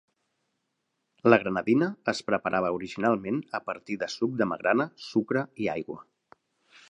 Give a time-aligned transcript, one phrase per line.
[1.33, 6.01] La granadina es preparava originalment a partir de suc de magrana, sucre i aigua.